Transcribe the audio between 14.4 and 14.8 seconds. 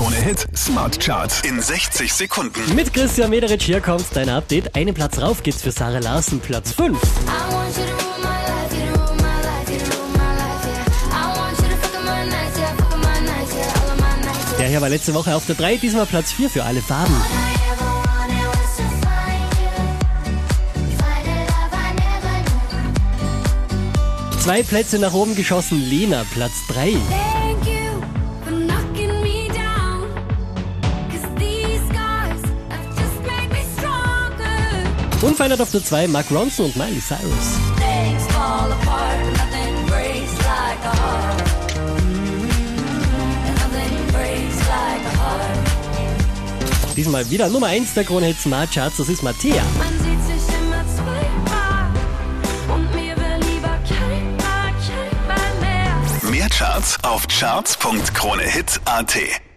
yeah. Der hier